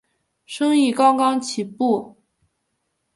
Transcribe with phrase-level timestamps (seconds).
[0.47, 2.19] 生意刚刚起步